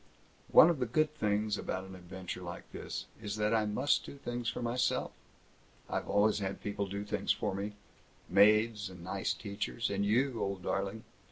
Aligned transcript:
One 0.49 0.71
of 0.71 0.79
the 0.79 0.87
good 0.87 1.13
things 1.13 1.59
about 1.59 1.83
an 1.83 1.93
adventure 1.93 2.41
like 2.41 2.71
this 2.71 3.05
is 3.21 3.35
that 3.35 3.53
I 3.53 3.67
must 3.67 4.03
do 4.03 4.17
things 4.17 4.49
for 4.49 4.63
myself. 4.63 5.11
I've 5.87 6.09
always 6.09 6.39
had 6.39 6.59
people 6.59 6.87
to 6.89 7.03
do 7.03 7.05
things 7.05 7.31
for 7.31 7.53
me. 7.53 7.73
Maids 8.27 8.89
and 8.89 9.03
nice 9.03 9.31
teachers 9.35 9.91
and 9.91 10.03
you, 10.03 10.41
old 10.41 10.63
darling! 10.63 11.03